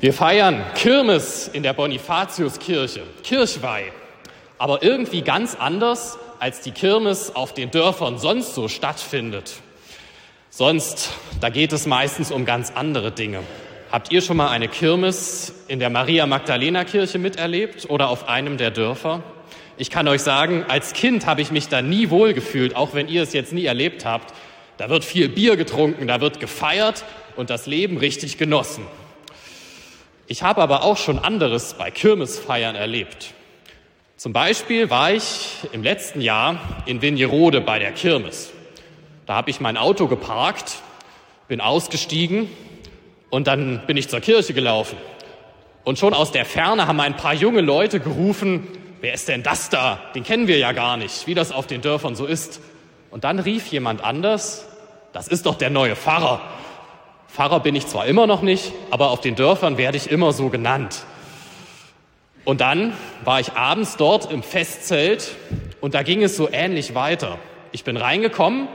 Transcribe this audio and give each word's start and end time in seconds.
Wir 0.00 0.14
feiern 0.14 0.64
Kirmes 0.76 1.46
in 1.52 1.62
der 1.62 1.74
Bonifatiuskirche, 1.74 3.02
Kirchweih, 3.22 3.92
aber 4.56 4.82
irgendwie 4.82 5.20
ganz 5.20 5.54
anders, 5.54 6.18
als 6.38 6.62
die 6.62 6.70
Kirmes 6.70 7.36
auf 7.36 7.52
den 7.52 7.70
Dörfern 7.70 8.16
sonst 8.16 8.54
so 8.54 8.68
stattfindet. 8.68 9.52
Sonst, 10.48 11.10
da 11.42 11.50
geht 11.50 11.74
es 11.74 11.84
meistens 11.86 12.30
um 12.30 12.46
ganz 12.46 12.72
andere 12.74 13.12
Dinge. 13.12 13.40
Habt 13.92 14.10
ihr 14.10 14.22
schon 14.22 14.38
mal 14.38 14.48
eine 14.48 14.68
Kirmes 14.68 15.52
in 15.68 15.80
der 15.80 15.90
Maria 15.90 16.24
Magdalena 16.24 16.84
Kirche 16.84 17.18
miterlebt 17.18 17.90
oder 17.90 18.08
auf 18.08 18.26
einem 18.26 18.56
der 18.56 18.70
Dörfer? 18.70 19.22
Ich 19.76 19.90
kann 19.90 20.08
euch 20.08 20.22
sagen, 20.22 20.64
als 20.66 20.94
Kind 20.94 21.26
habe 21.26 21.42
ich 21.42 21.50
mich 21.50 21.68
da 21.68 21.82
nie 21.82 22.08
wohl 22.08 22.32
gefühlt, 22.32 22.74
auch 22.74 22.94
wenn 22.94 23.06
ihr 23.06 23.22
es 23.22 23.34
jetzt 23.34 23.52
nie 23.52 23.66
erlebt 23.66 24.06
habt. 24.06 24.32
Da 24.78 24.88
wird 24.88 25.04
viel 25.04 25.28
Bier 25.28 25.58
getrunken, 25.58 26.06
da 26.06 26.22
wird 26.22 26.40
gefeiert 26.40 27.04
und 27.36 27.50
das 27.50 27.66
Leben 27.66 27.98
richtig 27.98 28.38
genossen. 28.38 28.86
Ich 30.32 30.44
habe 30.44 30.62
aber 30.62 30.84
auch 30.84 30.96
schon 30.96 31.18
anderes 31.18 31.74
bei 31.74 31.90
Kirmesfeiern 31.90 32.76
erlebt. 32.76 33.34
Zum 34.16 34.32
Beispiel 34.32 34.88
war 34.88 35.10
ich 35.10 35.56
im 35.72 35.82
letzten 35.82 36.20
Jahr 36.20 36.60
in 36.86 37.02
Vinjerode 37.02 37.60
bei 37.60 37.80
der 37.80 37.90
Kirmes. 37.90 38.52
Da 39.26 39.34
habe 39.34 39.50
ich 39.50 39.58
mein 39.58 39.76
Auto 39.76 40.06
geparkt, 40.06 40.82
bin 41.48 41.60
ausgestiegen 41.60 42.48
und 43.28 43.48
dann 43.48 43.84
bin 43.88 43.96
ich 43.96 44.08
zur 44.08 44.20
Kirche 44.20 44.54
gelaufen. 44.54 44.96
Und 45.82 45.98
schon 45.98 46.14
aus 46.14 46.30
der 46.30 46.44
Ferne 46.44 46.86
haben 46.86 47.00
ein 47.00 47.16
paar 47.16 47.34
junge 47.34 47.60
Leute 47.60 47.98
gerufen, 47.98 48.68
wer 49.00 49.14
ist 49.14 49.26
denn 49.26 49.42
das 49.42 49.68
da? 49.68 49.98
Den 50.14 50.22
kennen 50.22 50.46
wir 50.46 50.58
ja 50.58 50.70
gar 50.70 50.96
nicht, 50.96 51.26
wie 51.26 51.34
das 51.34 51.50
auf 51.50 51.66
den 51.66 51.80
Dörfern 51.80 52.14
so 52.14 52.26
ist. 52.26 52.60
Und 53.10 53.24
dann 53.24 53.40
rief 53.40 53.66
jemand 53.66 54.04
anders, 54.04 54.64
das 55.12 55.26
ist 55.26 55.46
doch 55.46 55.56
der 55.56 55.70
neue 55.70 55.96
Pfarrer. 55.96 56.40
Pfarrer 57.32 57.60
bin 57.60 57.76
ich 57.76 57.86
zwar 57.86 58.06
immer 58.06 58.26
noch 58.26 58.42
nicht, 58.42 58.72
aber 58.90 59.10
auf 59.10 59.20
den 59.20 59.36
Dörfern 59.36 59.78
werde 59.78 59.96
ich 59.96 60.10
immer 60.10 60.32
so 60.32 60.48
genannt. 60.48 61.04
Und 62.44 62.60
dann 62.60 62.92
war 63.24 63.38
ich 63.38 63.52
abends 63.52 63.96
dort 63.96 64.32
im 64.32 64.42
Festzelt 64.42 65.36
und 65.80 65.94
da 65.94 66.02
ging 66.02 66.22
es 66.22 66.36
so 66.36 66.48
ähnlich 66.50 66.94
weiter. 66.94 67.38
Ich 67.70 67.84
bin 67.84 67.96
reingekommen 67.96 68.66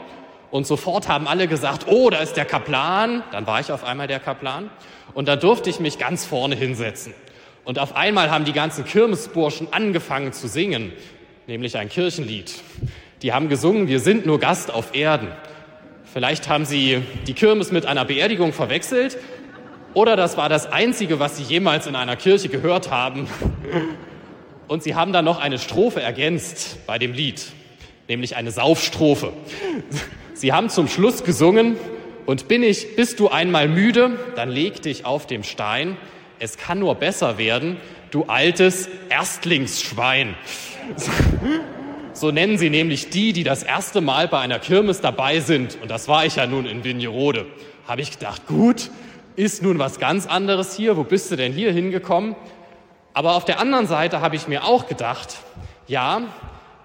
und 0.52 0.66
sofort 0.66 1.09
haben 1.09 1.27
alle 1.27 1.47
gesagt, 1.47 1.88
oh, 1.89 2.09
da 2.09 2.19
ist 2.19 2.38
der 2.38 2.45
Kaplan. 2.45 3.23
Dann 3.31 3.45
war 3.45 3.59
ich 3.59 3.73
auf 3.73 3.83
einmal 3.83 4.07
der 4.07 4.19
Kaplan 4.19 4.69
und 5.13 5.27
da 5.27 5.35
durfte 5.35 5.69
ich 5.69 5.81
mich 5.81 5.99
ganz 5.99 6.25
vorne 6.25 6.55
hinsetzen. 6.55 7.13
Und 7.66 7.77
auf 7.77 7.95
einmal 7.95 8.31
haben 8.31 8.45
die 8.45 8.53
ganzen 8.53 8.85
Kirmesburschen 8.85 9.73
angefangen 9.73 10.31
zu 10.31 10.47
singen, 10.47 10.94
nämlich 11.47 11.77
ein 11.77 11.89
Kirchenlied. 11.89 12.53
Die 13.22 13.33
haben 13.33 13.49
gesungen, 13.49 13.88
wir 13.88 13.99
sind 13.99 14.25
nur 14.25 14.39
Gast 14.39 14.72
auf 14.72 14.95
Erden. 14.95 15.27
Vielleicht 16.16 16.47
haben 16.47 16.63
Sie 16.63 17.02
die 17.27 17.33
Kirmes 17.33 17.73
mit 17.73 17.85
einer 17.85 18.05
Beerdigung 18.05 18.53
verwechselt 18.53 19.17
oder 19.94 20.16
das 20.16 20.38
war 20.38 20.47
das 20.47 20.66
Einzige, 20.66 21.19
was 21.19 21.35
Sie 21.35 21.44
jemals 21.44 21.88
in 21.88 21.95
einer 21.97 22.16
Kirche 22.16 22.47
gehört 22.47 22.89
haben. 22.89 23.27
Und 24.69 24.81
Sie 24.81 24.95
haben 24.95 25.11
dann 25.11 25.25
noch 25.25 25.41
eine 25.41 25.59
Strophe 25.59 26.02
ergänzt 26.02 26.88
bei 26.88 26.97
dem 26.99 27.11
Lied, 27.11 27.44
nämlich 28.07 28.38
eine 28.38 28.52
Saufstrophe. 28.52 29.33
Sie 30.33 30.53
haben 30.53 30.69
zum 30.69 30.88
Schluss 30.88 31.25
gesungen, 31.25 31.75
und 32.25 32.47
bin 32.47 32.63
ich, 32.63 32.95
bist 32.95 33.19
du 33.19 33.27
einmal 33.27 33.67
müde, 33.67 34.17
dann 34.38 34.50
leg 34.50 34.81
dich 34.81 35.03
auf 35.03 35.27
dem 35.27 35.44
Stein. 35.44 35.97
Es 36.39 36.57
kann 36.57 36.79
nur 36.79 36.95
besser 36.95 37.38
werden, 37.38 37.75
du 38.11 38.23
altes 38.23 38.88
Erstlingsschwein. 39.09 40.35
So 42.16 42.31
nennen 42.31 42.58
sie 42.58 42.69
nämlich 42.69 43.09
die, 43.09 43.33
die 43.33 43.44
das 43.44 43.61
erste 43.61 43.99
Mal 43.99 44.30
bei 44.30 44.39
einer 44.39 44.58
Kirmes 44.58 45.02
dabei 45.02 45.41
sind. 45.41 45.77
Und 45.81 45.91
das 45.91 46.08
war 46.08 46.25
ich 46.25 46.38
ja 46.38 46.47
nun 46.47 46.66
in 46.66 46.85
Vignerode. 46.85 47.45
Habe 47.89 48.02
ich 48.02 48.11
gedacht, 48.11 48.47
gut, 48.47 48.89
ist 49.35 49.61
nun 49.61 49.80
was 49.80 49.99
ganz 49.99 50.25
anderes 50.25 50.77
hier. 50.77 50.95
Wo 50.95 51.03
bist 51.03 51.30
du 51.30 51.35
denn 51.35 51.52
hier 51.52 51.73
hingekommen? 51.73 52.38
Aber 53.13 53.35
auf 53.35 53.44
der 53.44 53.59
anderen 53.59 53.85
Seite 53.85 54.22
habe 54.22 54.38
ich 54.38 54.47
mir 54.47 54.63
auch 54.63 54.88
gedacht, 54.88 55.35
ja, 55.88 56.22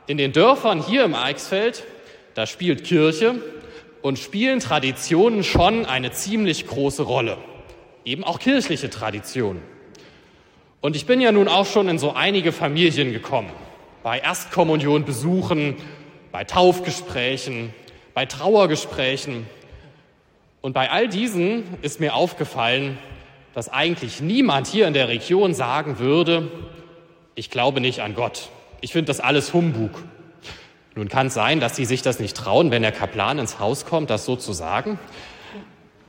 in 0.09 0.19
den 0.19 0.33
Dörfern 0.33 0.83
hier 0.83 1.05
im 1.05 1.15
Eichsfeld, 1.15 1.85
da 2.35 2.45
spielt 2.45 2.83
Kirche 2.83 3.37
und 4.03 4.19
spielen 4.19 4.59
Traditionen 4.59 5.45
schon 5.45 5.87
eine 5.87 6.11
ziemlich 6.11 6.67
große 6.67 7.05
Rolle. 7.05 7.39
Eben 8.05 8.25
auch 8.25 8.41
kirchliche 8.41 8.91
Traditionen. 8.91 9.63
Und 10.81 10.97
ich 10.97 11.07
bin 11.07 11.21
ja 11.21 11.31
nun 11.31 11.47
auch 11.47 11.67
schon 11.67 11.89
in 11.89 12.01
so 12.01 12.15
einige 12.15 12.51
Familien 12.51 13.13
gekommen 13.13 13.53
bei 14.03 14.19
Erstkommunion 14.19 15.05
besuchen, 15.05 15.77
bei 16.33 16.45
Taufgesprächen, 16.45 17.75
bei 18.15 18.27
Trauergesprächen. 18.27 19.47
Und 20.61 20.73
bei 20.73 20.91
all 20.91 21.09
diesen 21.09 21.65
ist 21.83 22.01
mir 22.01 22.15
aufgefallen, 22.15 22.99
dass 23.55 23.69
eigentlich 23.69 24.21
niemand 24.21 24.67
hier 24.67 24.87
in 24.87 24.95
der 24.95 25.09
Region 25.09 25.55
sagen 25.55 25.99
würde, 25.99 26.51
ich 27.35 27.51
glaube 27.51 27.81
nicht 27.81 28.01
an 28.01 28.15
Gott. 28.15 28.49
Ich 28.81 28.93
finde 28.93 29.07
das 29.07 29.21
alles 29.21 29.53
Humbug. 29.53 30.03
Nun 30.95 31.09
kann 31.09 31.29
es 31.29 31.35
sein, 31.35 31.61
dass 31.61 31.77
Sie 31.77 31.85
sich 31.85 32.03
das 32.03 32.19
nicht 32.19 32.37
trauen, 32.37 32.71
wenn 32.71 32.83
der 32.83 32.93
Kaplan 32.93 33.39
ins 33.39 33.59
Haus 33.59 33.87
kommt, 33.87 34.11
das 34.11 34.25
so 34.25 34.37
zu 34.37 34.53
sagen. 34.53 34.99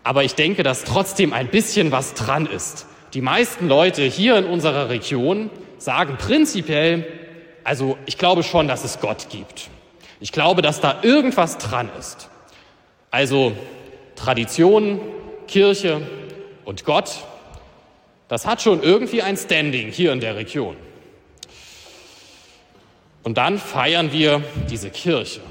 Aber 0.03 0.23
ich 0.23 0.35
denke, 0.35 0.63
dass 0.63 0.83
trotzdem 0.83 1.33
ein 1.33 1.47
bisschen 1.47 1.91
was 1.91 2.13
dran 2.13 2.47
ist. 2.47 2.87
Die 3.13 3.21
meisten 3.21 3.67
Leute 3.67 4.03
hier 4.03 4.37
in 4.37 4.45
unserer 4.45 4.89
Region 4.89 5.49
sagen 5.77 6.17
prinzipiell, 6.17 7.05
also 7.63 7.97
ich 8.05 8.17
glaube 8.17 8.43
schon, 8.43 8.67
dass 8.67 8.83
es 8.83 8.99
Gott 8.99 9.27
gibt. 9.29 9.69
Ich 10.19 10.31
glaube, 10.31 10.61
dass 10.61 10.81
da 10.81 10.99
irgendwas 11.01 11.57
dran 11.57 11.89
ist. 11.99 12.29
Also 13.09 13.53
Tradition, 14.15 15.01
Kirche 15.47 16.01
und 16.63 16.85
Gott, 16.85 17.11
das 18.27 18.45
hat 18.45 18.61
schon 18.61 18.81
irgendwie 18.81 19.21
ein 19.21 19.35
Standing 19.35 19.91
hier 19.91 20.13
in 20.13 20.19
der 20.19 20.35
Region. 20.35 20.75
Und 23.23 23.37
dann 23.37 23.57
feiern 23.57 24.11
wir 24.13 24.41
diese 24.69 24.89
Kirche. 24.89 25.41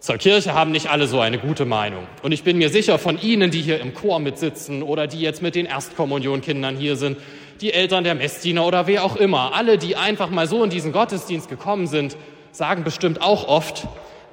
Zur 0.00 0.18
Kirche 0.18 0.52
haben 0.52 0.70
nicht 0.70 0.88
alle 0.88 1.06
so 1.06 1.20
eine 1.20 1.38
gute 1.38 1.64
Meinung. 1.64 2.06
Und 2.22 2.32
ich 2.32 2.42
bin 2.42 2.58
mir 2.58 2.68
sicher, 2.68 2.98
von 2.98 3.18
Ihnen, 3.18 3.50
die 3.50 3.62
hier 3.62 3.80
im 3.80 3.94
Chor 3.94 4.18
mitsitzen 4.18 4.82
oder 4.82 5.06
die 5.06 5.20
jetzt 5.20 5.40
mit 5.40 5.54
den 5.54 5.64
Erstkommunionkindern 5.64 6.76
hier 6.76 6.96
sind, 6.96 7.16
die 7.60 7.72
Eltern 7.72 8.04
der 8.04 8.14
Messdiener 8.14 8.66
oder 8.66 8.86
wer 8.86 9.04
auch 9.04 9.16
immer, 9.16 9.54
alle, 9.54 9.78
die 9.78 9.96
einfach 9.96 10.30
mal 10.30 10.46
so 10.46 10.62
in 10.64 10.70
diesen 10.70 10.92
Gottesdienst 10.92 11.48
gekommen 11.48 11.86
sind, 11.86 12.16
sagen 12.52 12.84
bestimmt 12.84 13.20
auch 13.20 13.48
oft, 13.48 13.86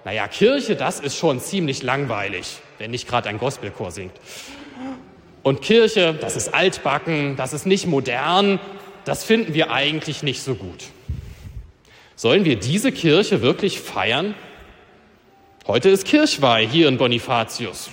naja, 0.03 0.27
Kirche, 0.27 0.75
das 0.75 0.99
ist 0.99 1.15
schon 1.17 1.39
ziemlich 1.39 1.83
langweilig, 1.83 2.57
wenn 2.79 2.91
nicht 2.91 3.07
gerade 3.07 3.29
ein 3.29 3.37
Gospelchor 3.37 3.91
singt. 3.91 4.13
Und 5.43 5.61
Kirche, 5.61 6.13
das 6.13 6.35
ist 6.35 6.53
altbacken, 6.53 7.35
das 7.35 7.53
ist 7.53 7.65
nicht 7.65 7.87
modern, 7.87 8.59
das 9.05 9.23
finden 9.23 9.53
wir 9.53 9.71
eigentlich 9.71 10.23
nicht 10.23 10.41
so 10.41 10.55
gut. 10.55 10.85
Sollen 12.15 12.45
wir 12.45 12.57
diese 12.57 12.91
Kirche 12.91 13.41
wirklich 13.41 13.79
feiern? 13.79 14.35
Heute 15.67 15.89
ist 15.89 16.05
Kirchweih 16.05 16.67
hier 16.67 16.87
in 16.87 16.97
Bonifatius. 16.97 17.89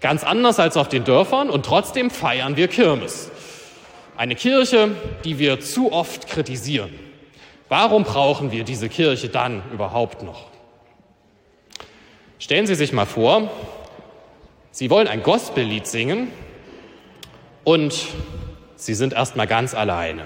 Ganz 0.00 0.24
anders 0.24 0.58
als 0.58 0.76
auf 0.76 0.88
den 0.88 1.04
Dörfern 1.04 1.50
und 1.50 1.66
trotzdem 1.66 2.10
feiern 2.10 2.56
wir 2.56 2.68
Kirmes. 2.68 3.31
Eine 4.16 4.34
Kirche, 4.36 4.90
die 5.24 5.38
wir 5.38 5.60
zu 5.60 5.90
oft 5.90 6.28
kritisieren. 6.28 6.92
Warum 7.70 8.04
brauchen 8.04 8.52
wir 8.52 8.62
diese 8.62 8.90
Kirche 8.90 9.30
dann 9.30 9.62
überhaupt 9.72 10.22
noch? 10.22 10.48
Stellen 12.38 12.66
Sie 12.66 12.74
sich 12.74 12.92
mal 12.92 13.06
vor, 13.06 13.50
Sie 14.70 14.90
wollen 14.90 15.08
ein 15.08 15.22
Gospellied 15.22 15.86
singen 15.86 16.28
und 17.64 18.06
Sie 18.76 18.92
sind 18.92 19.14
erst 19.14 19.36
mal 19.36 19.46
ganz 19.46 19.74
alleine. 19.74 20.24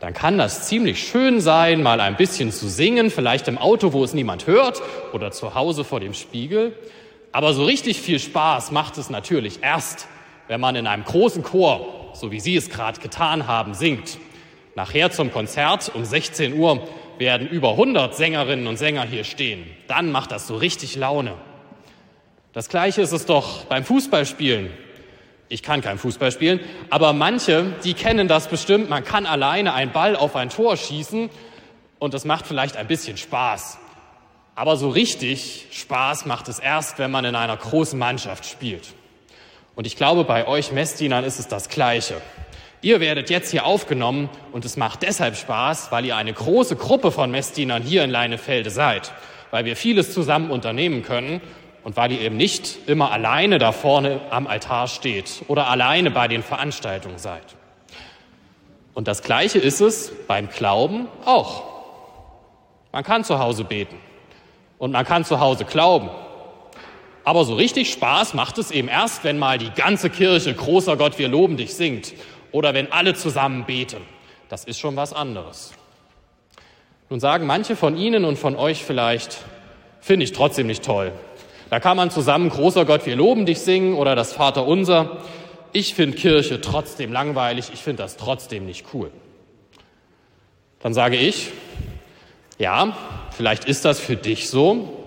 Dann 0.00 0.14
kann 0.14 0.36
das 0.36 0.66
ziemlich 0.66 1.06
schön 1.06 1.40
sein, 1.40 1.80
mal 1.80 2.00
ein 2.00 2.16
bisschen 2.16 2.50
zu 2.50 2.66
singen, 2.66 3.08
vielleicht 3.12 3.46
im 3.46 3.56
Auto, 3.56 3.92
wo 3.92 4.02
es 4.02 4.14
niemand 4.14 4.48
hört 4.48 4.82
oder 5.12 5.30
zu 5.30 5.54
Hause 5.54 5.84
vor 5.84 6.00
dem 6.00 6.14
Spiegel. 6.14 6.76
Aber 7.30 7.52
so 7.52 7.64
richtig 7.64 8.00
viel 8.00 8.18
Spaß 8.18 8.72
macht 8.72 8.98
es 8.98 9.10
natürlich 9.10 9.62
erst, 9.62 10.08
wenn 10.48 10.60
man 10.60 10.74
in 10.74 10.88
einem 10.88 11.04
großen 11.04 11.44
Chor 11.44 11.91
so 12.14 12.30
wie 12.30 12.40
Sie 12.40 12.56
es 12.56 12.70
gerade 12.70 13.00
getan 13.00 13.46
haben, 13.46 13.74
singt. 13.74 14.18
Nachher 14.74 15.10
zum 15.10 15.32
Konzert 15.32 15.90
um 15.94 16.04
16 16.04 16.54
Uhr 16.54 16.88
werden 17.18 17.48
über 17.48 17.72
100 17.72 18.16
Sängerinnen 18.16 18.66
und 18.66 18.78
Sänger 18.78 19.04
hier 19.04 19.24
stehen. 19.24 19.66
Dann 19.86 20.10
macht 20.10 20.32
das 20.32 20.46
so 20.46 20.56
richtig 20.56 20.96
Laune. 20.96 21.34
Das 22.52 22.68
gleiche 22.68 23.02
ist 23.02 23.12
es 23.12 23.26
doch 23.26 23.64
beim 23.64 23.84
Fußballspielen. 23.84 24.70
Ich 25.48 25.62
kann 25.62 25.82
kein 25.82 25.98
Fußball 25.98 26.32
spielen, 26.32 26.60
aber 26.88 27.12
manche, 27.12 27.74
die 27.84 27.92
kennen 27.92 28.26
das 28.26 28.48
bestimmt. 28.48 28.88
Man 28.88 29.04
kann 29.04 29.26
alleine 29.26 29.74
einen 29.74 29.92
Ball 29.92 30.16
auf 30.16 30.34
ein 30.34 30.48
Tor 30.48 30.76
schießen 30.76 31.28
und 31.98 32.14
das 32.14 32.24
macht 32.24 32.46
vielleicht 32.46 32.76
ein 32.76 32.86
bisschen 32.86 33.18
Spaß. 33.18 33.78
Aber 34.54 34.76
so 34.76 34.88
richtig 34.88 35.66
Spaß 35.70 36.26
macht 36.26 36.48
es 36.48 36.58
erst, 36.58 36.98
wenn 36.98 37.10
man 37.10 37.24
in 37.24 37.34
einer 37.34 37.56
großen 37.56 37.98
Mannschaft 37.98 38.46
spielt. 38.46 38.94
Und 39.74 39.86
ich 39.86 39.96
glaube, 39.96 40.24
bei 40.24 40.46
euch 40.46 40.72
Messdienern 40.72 41.24
ist 41.24 41.38
es 41.38 41.48
das 41.48 41.68
Gleiche. 41.68 42.20
Ihr 42.82 43.00
werdet 43.00 43.30
jetzt 43.30 43.50
hier 43.50 43.64
aufgenommen 43.64 44.28
und 44.50 44.64
es 44.64 44.76
macht 44.76 45.02
deshalb 45.02 45.36
Spaß, 45.36 45.92
weil 45.92 46.04
ihr 46.04 46.16
eine 46.16 46.32
große 46.32 46.76
Gruppe 46.76 47.12
von 47.12 47.30
Messdienern 47.30 47.82
hier 47.82 48.02
in 48.02 48.10
Leinefelde 48.10 48.70
seid, 48.70 49.12
weil 49.50 49.64
wir 49.64 49.76
vieles 49.76 50.12
zusammen 50.12 50.50
unternehmen 50.50 51.02
können 51.02 51.40
und 51.84 51.96
weil 51.96 52.12
ihr 52.12 52.20
eben 52.20 52.36
nicht 52.36 52.88
immer 52.88 53.12
alleine 53.12 53.58
da 53.58 53.72
vorne 53.72 54.20
am 54.30 54.46
Altar 54.46 54.88
steht 54.88 55.42
oder 55.48 55.68
alleine 55.68 56.10
bei 56.10 56.28
den 56.28 56.42
Veranstaltungen 56.42 57.18
seid. 57.18 57.44
Und 58.94 59.08
das 59.08 59.22
Gleiche 59.22 59.58
ist 59.58 59.80
es 59.80 60.12
beim 60.26 60.48
Glauben 60.48 61.06
auch. 61.24 61.62
Man 62.92 63.04
kann 63.04 63.24
zu 63.24 63.38
Hause 63.38 63.64
beten 63.64 63.96
und 64.78 64.90
man 64.90 65.06
kann 65.06 65.24
zu 65.24 65.40
Hause 65.40 65.64
glauben. 65.64 66.10
Aber 67.24 67.44
so 67.44 67.54
richtig 67.54 67.92
Spaß 67.92 68.34
macht 68.34 68.58
es 68.58 68.70
eben 68.70 68.88
erst, 68.88 69.22
wenn 69.24 69.38
mal 69.38 69.58
die 69.58 69.70
ganze 69.70 70.10
Kirche 70.10 70.54
großer 70.54 70.96
Gott, 70.96 71.18
wir 71.18 71.28
loben 71.28 71.56
dich 71.56 71.74
singt 71.74 72.14
oder 72.50 72.74
wenn 72.74 72.90
alle 72.90 73.14
zusammen 73.14 73.64
beten. 73.64 74.02
Das 74.48 74.64
ist 74.64 74.78
schon 74.78 74.96
was 74.96 75.12
anderes. 75.12 75.72
Nun 77.08 77.20
sagen 77.20 77.46
manche 77.46 77.76
von 77.76 77.96
Ihnen 77.96 78.24
und 78.24 78.38
von 78.38 78.56
euch 78.56 78.84
vielleicht, 78.84 79.38
finde 80.00 80.24
ich 80.24 80.32
trotzdem 80.32 80.66
nicht 80.66 80.84
toll. 80.84 81.12
Da 81.70 81.80
kann 81.80 81.96
man 81.96 82.10
zusammen 82.10 82.50
großer 82.50 82.84
Gott, 82.84 83.06
wir 83.06 83.16
loben 83.16 83.46
dich 83.46 83.60
singen 83.60 83.94
oder 83.94 84.14
das 84.14 84.32
Vater 84.32 84.66
unser. 84.66 85.18
Ich 85.72 85.94
finde 85.94 86.16
Kirche 86.18 86.60
trotzdem 86.60 87.12
langweilig, 87.12 87.70
ich 87.72 87.80
finde 87.80 88.02
das 88.02 88.16
trotzdem 88.16 88.66
nicht 88.66 88.86
cool. 88.92 89.10
Dann 90.80 90.92
sage 90.92 91.16
ich, 91.16 91.50
ja, 92.58 92.96
vielleicht 93.30 93.64
ist 93.64 93.84
das 93.84 94.00
für 94.00 94.16
dich 94.16 94.50
so, 94.50 95.01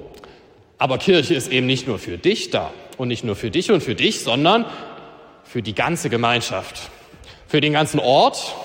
aber 0.77 0.97
Kirche 0.97 1.33
ist 1.33 1.51
eben 1.51 1.67
nicht 1.67 1.87
nur 1.87 1.99
für 1.99 2.17
dich 2.17 2.49
da 2.49 2.71
und 2.97 3.07
nicht 3.07 3.23
nur 3.23 3.35
für 3.35 3.51
dich 3.51 3.71
und 3.71 3.81
für 3.81 3.95
dich, 3.95 4.21
sondern 4.21 4.65
für 5.43 5.61
die 5.61 5.75
ganze 5.75 6.09
Gemeinschaft, 6.09 6.89
für 7.47 7.61
den 7.61 7.73
ganzen 7.73 7.99
Ort. 7.99 8.55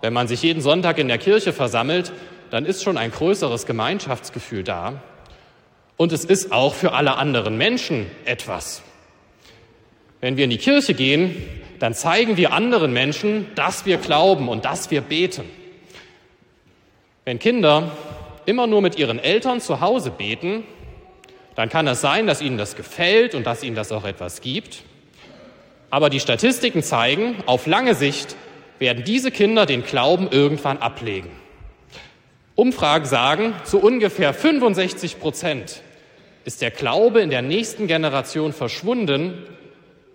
Wenn 0.00 0.12
man 0.12 0.28
sich 0.28 0.42
jeden 0.42 0.60
Sonntag 0.60 0.98
in 0.98 1.08
der 1.08 1.18
Kirche 1.18 1.52
versammelt, 1.52 2.12
dann 2.50 2.66
ist 2.66 2.82
schon 2.82 2.98
ein 2.98 3.10
größeres 3.10 3.66
Gemeinschaftsgefühl 3.66 4.64
da. 4.64 5.02
Und 5.96 6.12
es 6.12 6.24
ist 6.24 6.52
auch 6.52 6.74
für 6.74 6.92
alle 6.92 7.16
anderen 7.16 7.56
Menschen 7.56 8.06
etwas. 8.24 8.82
Wenn 10.20 10.36
wir 10.36 10.44
in 10.44 10.50
die 10.50 10.58
Kirche 10.58 10.94
gehen, 10.94 11.36
dann 11.78 11.94
zeigen 11.94 12.36
wir 12.36 12.52
anderen 12.52 12.92
Menschen, 12.92 13.46
dass 13.54 13.86
wir 13.86 13.98
glauben 13.98 14.48
und 14.48 14.64
dass 14.64 14.90
wir 14.90 15.02
beten. 15.02 15.44
Wenn 17.24 17.38
Kinder 17.38 17.92
immer 18.46 18.66
nur 18.66 18.82
mit 18.82 18.98
ihren 18.98 19.18
Eltern 19.18 19.60
zu 19.60 19.80
Hause 19.80 20.10
beten, 20.10 20.64
dann 21.54 21.68
kann 21.68 21.86
es 21.86 22.00
sein, 22.00 22.26
dass 22.26 22.40
ihnen 22.40 22.58
das 22.58 22.76
gefällt 22.76 23.34
und 23.34 23.46
dass 23.46 23.62
ihnen 23.62 23.76
das 23.76 23.92
auch 23.92 24.04
etwas 24.04 24.40
gibt. 24.40 24.82
Aber 25.90 26.10
die 26.10 26.20
Statistiken 26.20 26.82
zeigen, 26.82 27.36
auf 27.46 27.66
lange 27.66 27.94
Sicht 27.94 28.36
werden 28.78 29.04
diese 29.04 29.30
Kinder 29.30 29.66
den 29.66 29.84
Glauben 29.84 30.28
irgendwann 30.30 30.78
ablegen. 30.78 31.30
Umfragen 32.56 33.06
sagen, 33.06 33.54
zu 33.64 33.78
ungefähr 33.78 34.34
65 34.34 35.20
Prozent 35.20 35.82
ist 36.44 36.62
der 36.62 36.70
Glaube 36.70 37.20
in 37.20 37.30
der 37.30 37.42
nächsten 37.42 37.86
Generation 37.86 38.52
verschwunden, 38.52 39.46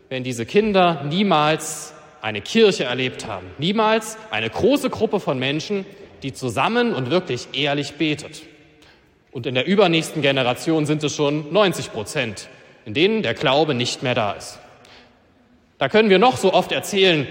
wenn 0.09 0.23
diese 0.23 0.45
Kinder 0.45 1.03
niemals 1.03 1.93
eine 2.21 2.41
Kirche 2.41 2.83
erlebt 2.83 3.25
haben, 3.27 3.47
niemals 3.57 4.17
eine 4.31 4.49
große 4.49 4.89
Gruppe 4.89 5.19
von 5.19 5.39
Menschen, 5.39 5.85
die 6.23 6.33
zusammen 6.33 6.93
und 6.93 7.09
wirklich 7.09 7.47
ehrlich 7.53 7.93
betet. 7.95 8.43
Und 9.31 9.45
in 9.45 9.55
der 9.55 9.65
übernächsten 9.65 10.21
Generation 10.21 10.85
sind 10.85 11.03
es 11.03 11.15
schon 11.15 11.53
90 11.53 11.91
Prozent, 11.91 12.47
in 12.85 12.93
denen 12.93 13.21
der 13.21 13.33
Glaube 13.33 13.73
nicht 13.73 14.01
mehr 14.01 14.15
da 14.15 14.31
ist. 14.31 14.59
Da 15.77 15.87
können 15.87 16.09
wir 16.09 16.19
noch 16.19 16.37
so 16.37 16.53
oft 16.53 16.71
erzählen, 16.71 17.27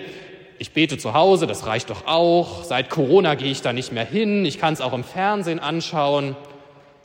ich 0.58 0.72
bete 0.72 0.98
zu 0.98 1.14
Hause, 1.14 1.46
das 1.46 1.66
reicht 1.66 1.90
doch 1.90 2.06
auch, 2.06 2.64
seit 2.64 2.90
Corona 2.90 3.34
gehe 3.34 3.50
ich 3.50 3.62
da 3.62 3.72
nicht 3.72 3.92
mehr 3.92 4.04
hin, 4.04 4.44
ich 4.44 4.58
kann 4.58 4.74
es 4.74 4.80
auch 4.80 4.92
im 4.92 5.04
Fernsehen 5.04 5.60
anschauen. 5.60 6.34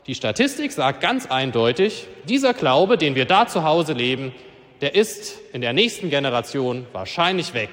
Die 0.06 0.14
Statistik 0.14 0.72
sagt 0.72 1.00
ganz 1.00 1.26
eindeutig, 1.26 2.06
dieser 2.28 2.52
Glaube, 2.52 2.98
den 2.98 3.14
wir 3.14 3.26
da 3.26 3.46
zu 3.46 3.64
Hause 3.64 3.92
leben, 3.92 4.32
der 4.80 4.94
ist 4.94 5.38
in 5.52 5.60
der 5.60 5.72
nächsten 5.72 6.10
Generation 6.10 6.86
wahrscheinlich 6.92 7.54
weg, 7.54 7.70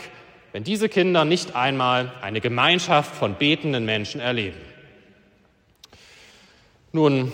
wenn 0.51 0.63
diese 0.63 0.87
Kinder 0.87 1.25
nicht 1.25 1.55
einmal 1.55 2.11
eine 2.21 2.41
Gemeinschaft 2.41 3.15
von 3.15 3.35
betenden 3.35 3.85
Menschen 3.85 4.21
erleben. 4.21 4.70
Nun 6.93 7.31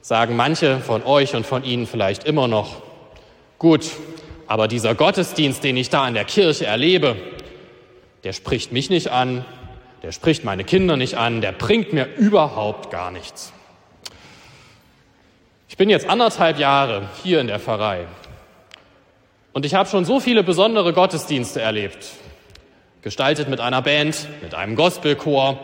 sagen 0.00 0.34
manche 0.34 0.80
von 0.80 1.04
euch 1.04 1.36
und 1.36 1.46
von 1.46 1.62
Ihnen 1.62 1.86
vielleicht 1.86 2.24
immer 2.24 2.48
noch, 2.48 2.82
gut, 3.58 3.88
aber 4.48 4.66
dieser 4.66 4.96
Gottesdienst, 4.96 5.62
den 5.62 5.76
ich 5.76 5.88
da 5.88 6.08
in 6.08 6.14
der 6.14 6.24
Kirche 6.24 6.66
erlebe, 6.66 7.14
der 8.24 8.32
spricht 8.32 8.72
mich 8.72 8.90
nicht 8.90 9.12
an, 9.12 9.44
der 10.02 10.10
spricht 10.10 10.42
meine 10.44 10.64
Kinder 10.64 10.96
nicht 10.96 11.14
an, 11.14 11.40
der 11.40 11.52
bringt 11.52 11.92
mir 11.92 12.08
überhaupt 12.16 12.90
gar 12.90 13.12
nichts. 13.12 13.52
Ich 15.68 15.76
bin 15.76 15.88
jetzt 15.88 16.08
anderthalb 16.08 16.58
Jahre 16.58 17.08
hier 17.22 17.40
in 17.40 17.46
der 17.46 17.60
Pfarrei 17.60 18.06
und 19.52 19.64
ich 19.64 19.74
habe 19.74 19.88
schon 19.88 20.04
so 20.04 20.18
viele 20.18 20.42
besondere 20.42 20.92
Gottesdienste 20.92 21.60
erlebt, 21.60 22.04
gestaltet 23.02 23.48
mit 23.48 23.60
einer 23.60 23.80
Band, 23.80 24.26
mit 24.42 24.54
einem 24.54 24.74
Gospelchor, 24.74 25.60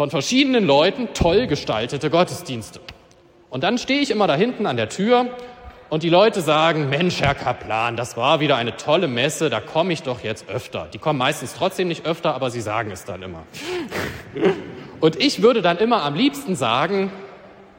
von 0.00 0.08
verschiedenen 0.08 0.64
Leuten 0.64 1.08
toll 1.12 1.46
gestaltete 1.46 2.08
Gottesdienste. 2.08 2.80
Und 3.50 3.64
dann 3.64 3.76
stehe 3.76 4.00
ich 4.00 4.10
immer 4.10 4.26
da 4.26 4.34
hinten 4.34 4.64
an 4.64 4.78
der 4.78 4.88
Tür 4.88 5.26
und 5.90 6.02
die 6.02 6.08
Leute 6.08 6.40
sagen, 6.40 6.88
Mensch, 6.88 7.20
Herr 7.20 7.34
Kaplan, 7.34 7.96
das 7.96 8.16
war 8.16 8.40
wieder 8.40 8.56
eine 8.56 8.78
tolle 8.78 9.08
Messe, 9.08 9.50
da 9.50 9.60
komme 9.60 9.92
ich 9.92 10.02
doch 10.02 10.24
jetzt 10.24 10.48
öfter. 10.48 10.88
Die 10.90 10.96
kommen 10.96 11.18
meistens 11.18 11.52
trotzdem 11.52 11.88
nicht 11.88 12.06
öfter, 12.06 12.34
aber 12.34 12.50
sie 12.50 12.62
sagen 12.62 12.90
es 12.90 13.04
dann 13.04 13.20
immer. 13.20 13.42
Und 15.00 15.16
ich 15.16 15.42
würde 15.42 15.60
dann 15.60 15.76
immer 15.76 16.02
am 16.02 16.14
liebsten 16.14 16.56
sagen, 16.56 17.12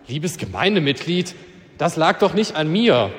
liebes 0.05 0.37
Gemeindemitglied, 0.37 1.33
das 1.79 1.95
lag 1.95 2.19
doch 2.19 2.35
nicht 2.35 2.55
an 2.55 2.71
mir, 2.71 3.09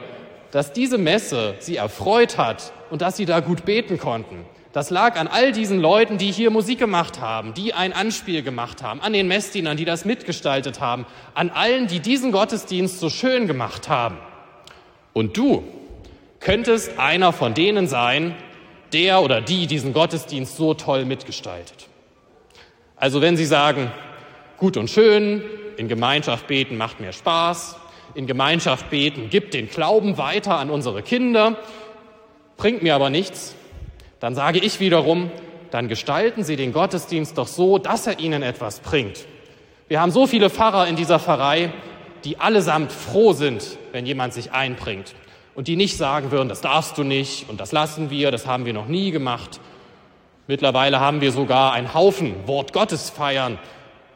dass 0.53 0.73
diese 0.73 0.97
Messe 0.97 1.57
sie 1.59 1.75
erfreut 1.75 2.39
hat 2.39 2.73
und 2.91 3.03
dass 3.03 3.17
sie 3.17 3.27
da 3.27 3.41
gut 3.41 3.65
beten 3.65 3.99
konnten. 3.99 4.45
Das 4.73 4.89
lag 4.89 5.17
an 5.17 5.29
all 5.29 5.53
diesen 5.53 5.81
Leuten, 5.81 6.17
die 6.17 6.33
hier 6.33 6.51
Musik 6.51 6.79
gemacht 6.79 7.21
haben, 7.21 7.53
die 7.53 7.75
ein 7.75 7.93
Anspiel 7.93 8.43
gemacht 8.43 8.83
haben, 8.83 9.03
an 9.03 9.13
den 9.13 9.29
Messdienern, 9.29 9.77
die 9.77 9.85
das 9.85 10.07
mitgestaltet 10.07 10.81
haben, 10.81 11.05
an 11.35 11.51
allen, 11.51 11.89
die 11.89 12.01
diesen 12.01 12.33
Gottesdienst 12.33 12.99
so 12.99 13.11
schön 13.11 13.47
gemacht 13.47 13.91
haben. 13.91 14.17
Und 15.13 15.37
du 15.37 15.63
könntest 16.41 16.99
einer 16.99 17.35
von 17.35 17.53
denen 17.53 17.87
sein, 17.87 18.35
der 18.95 19.23
oder 19.23 19.43
die 19.43 19.67
diesen 19.67 19.93
Gottesdienst 19.93 20.57
so 20.57 20.73
toll 20.73 21.05
mitgestaltet. 21.05 21.89
Also 22.97 23.21
wenn 23.21 23.37
Sie 23.37 23.47
sagen, 23.47 23.91
gut 24.57 24.79
und 24.79 24.89
schön, 24.89 25.43
in 25.77 25.89
Gemeinschaft 25.89 26.47
beten 26.47 26.79
macht 26.79 26.99
mehr 26.99 27.13
Spaß, 27.13 27.77
in 28.15 28.27
Gemeinschaft 28.27 28.89
beten 28.89 29.29
gibt 29.29 29.53
den 29.53 29.69
Glauben 29.69 30.17
weiter 30.17 30.57
an 30.57 30.71
unsere 30.71 31.03
Kinder, 31.03 31.57
bringt 32.57 32.83
mir 32.83 32.95
aber 32.95 33.11
nichts, 33.11 33.55
dann 34.23 34.37
sage 34.37 34.61
ich 34.61 34.79
wiederum, 34.79 35.33
dann 35.73 35.89
gestalten 35.89 36.44
Sie 36.44 36.55
den 36.55 36.73
Gottesdienst 36.73 37.37
doch 37.37 37.49
so, 37.49 37.79
dass 37.79 38.06
er 38.06 38.20
Ihnen 38.20 38.44
etwas 38.44 38.79
bringt. 38.79 39.27
Wir 39.89 40.01
haben 40.01 40.13
so 40.13 40.29
viele 40.29 40.49
Pfarrer 40.49 40.87
in 40.87 40.94
dieser 40.94 41.19
Pfarrei, 41.19 41.73
die 42.23 42.39
allesamt 42.39 42.93
froh 42.93 43.32
sind, 43.32 43.79
wenn 43.91 44.06
jemand 44.06 44.32
sich 44.32 44.53
einbringt 44.53 45.17
und 45.56 45.67
die 45.67 45.75
nicht 45.75 45.96
sagen 45.96 46.31
würden, 46.31 46.49
das 46.49 46.61
darfst 46.61 46.96
du 46.99 47.03
nicht 47.03 47.49
und 47.51 47.58
das 47.58 47.73
lassen 47.73 48.11
wir, 48.11 48.31
das 48.31 48.46
haben 48.46 48.65
wir 48.65 48.73
noch 48.73 48.87
nie 48.87 49.11
gemacht. 49.11 49.58
Mittlerweile 50.46 51.01
haben 51.01 51.20
wir 51.20 51.32
sogar 51.32 51.73
einen 51.73 51.93
Haufen 51.93 52.46
Wort 52.46 52.73
Gottes 52.73 53.11
feiern, 53.11 53.58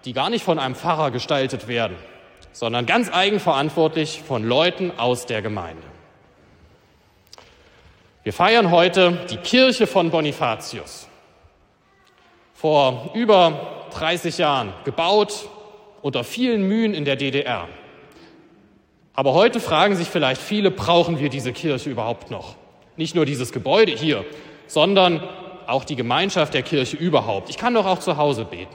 die 0.05 0.13
gar 0.13 0.31
nicht 0.31 0.45
von 0.45 0.61
einem 0.61 0.77
Pfarrer 0.77 1.11
gestaltet 1.11 1.67
werden, 1.67 1.97
sondern 2.53 2.87
ganz 2.87 3.13
eigenverantwortlich 3.13 4.23
von 4.25 4.45
Leuten 4.45 4.93
aus 4.99 5.27
der 5.27 5.43
Gemeinde. 5.43 5.96
Wir 8.27 8.33
feiern 8.33 8.73
heute 8.73 9.25
die 9.31 9.37
Kirche 9.37 9.87
von 9.87 10.11
Bonifatius. 10.11 11.07
Vor 12.55 13.13
über 13.15 13.87
30 13.93 14.39
Jahren 14.39 14.73
gebaut 14.85 15.49
unter 16.03 16.25
vielen 16.25 16.67
Mühen 16.67 16.93
in 16.93 17.05
der 17.05 17.15
DDR. 17.15 17.69
Aber 19.15 19.33
heute 19.33 19.61
fragen 19.61 19.95
sich 19.95 20.09
vielleicht 20.09 20.43
viele, 20.43 20.73
brauchen 20.73 21.21
wir 21.21 21.29
diese 21.29 21.53
Kirche 21.53 21.89
überhaupt 21.89 22.33
noch? 22.33 22.57
Nicht 22.97 23.15
nur 23.15 23.27
dieses 23.27 23.53
Gebäude 23.53 23.93
hier, 23.93 24.25
sondern 24.67 25.23
auch 25.69 25.85
die 25.85 25.95
Gemeinschaft 25.95 26.53
der 26.53 26.63
Kirche 26.63 26.97
überhaupt. 26.97 27.49
Ich 27.49 27.59
kann 27.59 27.75
doch 27.75 27.87
auch 27.87 28.01
zu 28.01 28.17
Hause 28.17 28.45
beten. 28.45 28.75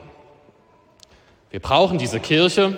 Wir 1.49 1.59
brauchen 1.59 1.97
diese 1.97 2.21
Kirche, 2.21 2.77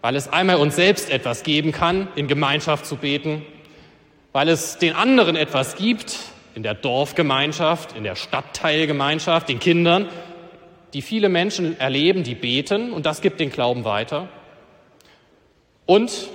weil 0.00 0.16
es 0.16 0.26
einmal 0.26 0.56
uns 0.56 0.74
selbst 0.74 1.08
etwas 1.08 1.44
geben 1.44 1.70
kann, 1.70 2.08
in 2.16 2.26
Gemeinschaft 2.26 2.84
zu 2.84 2.96
beten 2.96 3.46
weil 4.34 4.48
es 4.48 4.78
den 4.78 4.94
anderen 4.94 5.36
etwas 5.36 5.76
gibt, 5.76 6.18
in 6.56 6.64
der 6.64 6.74
Dorfgemeinschaft, 6.74 7.96
in 7.96 8.02
der 8.02 8.16
Stadtteilgemeinschaft, 8.16 9.48
den 9.48 9.60
Kindern, 9.60 10.08
die 10.92 11.02
viele 11.02 11.28
Menschen 11.28 11.78
erleben, 11.78 12.24
die 12.24 12.34
beten 12.34 12.92
und 12.92 13.06
das 13.06 13.20
gibt 13.20 13.38
den 13.38 13.50
Glauben 13.50 13.84
weiter. 13.84 14.28
Und 15.86 16.28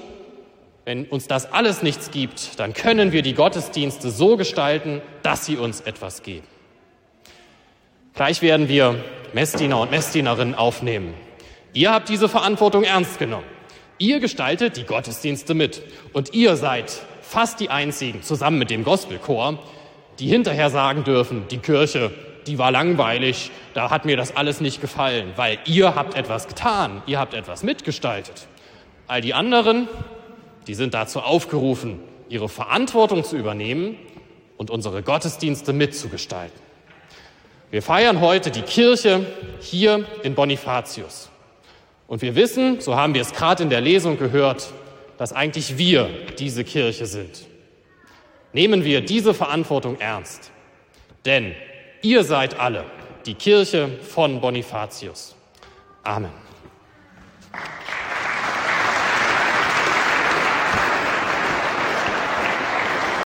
wenn 0.86 1.08
uns 1.08 1.28
das 1.28 1.52
alles 1.52 1.84
nichts 1.84 2.10
gibt, 2.10 2.58
dann 2.58 2.74
können 2.74 3.12
wir 3.12 3.22
die 3.22 3.34
Gottesdienste 3.34 4.12
so 4.12 4.38
gestalten, 4.38 5.02
dass 5.22 5.46
sie 5.46 5.58
uns 5.58 5.82
etwas 5.82 6.24
geben. 6.24 6.48
Gleich 8.14 8.42
werden 8.42 8.70
wir 8.70 8.96
Messdiener 9.34 9.82
und 9.82 9.92
Messdienerinnen 9.92 10.56
aufnehmen. 10.56 11.14
Ihr 11.74 11.92
habt 11.92 12.08
diese 12.08 12.30
Verantwortung 12.30 12.84
ernst 12.84 13.20
genommen. 13.20 13.46
Ihr 13.98 14.22
gestaltet 14.22 14.78
die 14.78 14.86
Gottesdienste 14.86 15.54
mit 15.54 15.82
und 16.14 16.34
ihr 16.34 16.56
seid 16.56 17.02
fast 17.30 17.60
die 17.60 17.70
einzigen, 17.70 18.24
zusammen 18.24 18.58
mit 18.58 18.72
dem 18.72 18.84
Gospelchor, 18.84 19.60
die 20.18 20.28
hinterher 20.28 20.72
sagen 20.72 21.04
dürfen, 21.04 21.44
die 21.52 21.60
Kirche, 21.60 22.10
die 22.48 22.58
war 22.58 22.72
langweilig, 22.72 23.52
da 23.76 23.92
hat 23.92 24.06
mir 24.06 24.18
das 24.18 24.36
alles 24.36 24.62
nicht 24.62 24.82
gefallen, 24.82 25.34
weil 25.36 25.60
ihr 25.66 25.94
habt 25.94 26.16
etwas 26.16 26.48
getan, 26.48 27.04
ihr 27.06 27.20
habt 27.20 27.36
etwas 27.36 27.62
mitgestaltet. 27.62 28.48
All 29.06 29.22
die 29.22 29.36
anderen, 29.36 29.88
die 30.66 30.74
sind 30.74 30.96
dazu 30.96 31.20
aufgerufen, 31.20 32.00
ihre 32.30 32.50
Verantwortung 32.50 33.24
zu 33.24 33.38
übernehmen 33.38 33.96
und 34.58 34.72
unsere 34.72 35.04
Gottesdienste 35.04 35.72
mitzugestalten. 35.72 36.60
Wir 37.70 37.84
feiern 37.84 38.22
heute 38.22 38.50
die 38.50 38.64
Kirche 38.64 39.28
hier 39.60 40.04
in 40.24 40.34
Bonifatius. 40.34 41.30
Und 42.08 42.24
wir 42.24 42.34
wissen, 42.34 42.82
so 42.82 42.96
haben 42.96 43.14
wir 43.14 43.22
es 43.22 43.34
gerade 43.34 43.62
in 43.62 43.70
der 43.70 43.82
Lesung 43.82 44.18
gehört, 44.18 44.74
dass 45.20 45.34
eigentlich 45.34 45.78
wir 45.78 46.10
diese 46.40 46.64
Kirche 46.64 47.06
sind. 47.06 47.46
Nehmen 48.54 48.86
wir 48.86 49.02
diese 49.02 49.34
Verantwortung 49.34 50.00
ernst. 50.00 50.50
Denn 51.26 51.54
ihr 52.02 52.24
seid 52.24 52.58
alle 52.58 52.86
die 53.26 53.34
Kirche 53.34 53.90
von 54.02 54.40
Bonifatius. 54.40 55.36
Amen. 56.04 56.32